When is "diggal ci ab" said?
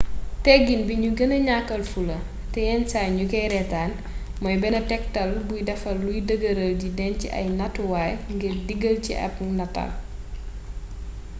8.67-9.33